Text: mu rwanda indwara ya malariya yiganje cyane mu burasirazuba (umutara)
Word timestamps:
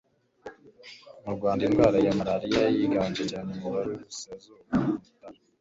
mu 1.23 1.31
rwanda 1.37 1.61
indwara 1.67 1.97
ya 2.05 2.13
malariya 2.17 2.63
yiganje 2.75 3.23
cyane 3.31 3.49
mu 3.59 3.67
burasirazuba 3.73 4.63
(umutara) 4.77 5.37